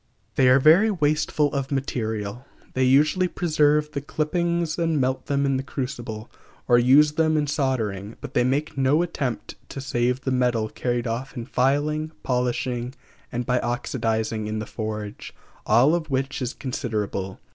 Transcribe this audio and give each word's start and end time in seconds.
They 0.33 0.49
are 0.49 0.57
very 0.59 0.89
wasteful 0.89 1.53
of 1.53 1.71
material. 1.71 2.43
They 2.73 2.85
usually 2.85 3.27
preserve 3.27 3.91
the 3.91 4.01
clippings 4.01 4.79
and 4.79 4.99
melt 4.99 5.27
them 5.27 5.45
in 5.45 5.57
the 5.57 5.61
crucible, 5.61 6.27
or 6.67 6.79
use 6.79 7.11
them 7.11 7.37
in 7.37 7.45
soldering; 7.45 8.17
but 8.19 8.33
they 8.33 8.43
make 8.43 8.75
no 8.75 9.03
attempt 9.03 9.57
to 9.69 9.79
save 9.79 10.21
the 10.21 10.31
metal 10.31 10.69
carried 10.69 11.05
off 11.05 11.37
in 11.37 11.45
filing, 11.45 12.13
polishing, 12.23 12.95
and 13.31 13.45
by 13.45 13.59
oxidizing 13.59 14.47
in 14.47 14.57
the 14.57 14.65
forge, 14.65 15.35
all 15.67 15.93
of 15.93 16.09
which 16.09 16.41
is 16.41 16.55
considerable. 16.55 17.39